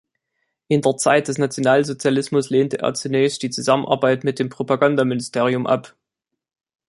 In 0.67 0.81
der 0.81 0.97
Zeit 0.97 1.27
des 1.27 1.37
Nationalsozialismus 1.37 2.49
lehnte 2.49 2.79
er 2.79 2.95
zunächst 2.95 3.43
die 3.43 3.51
Zusammenarbeit 3.51 4.23
mit 4.23 4.39
dem 4.39 4.49
Propagandaministerium 4.49 5.67
ab. 5.67 5.95